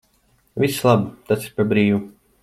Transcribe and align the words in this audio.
Viss 0.63 0.79
labi, 0.87 1.11
tas 1.31 1.45
ir 1.49 1.53
par 1.59 1.69
brīvu. 1.75 2.01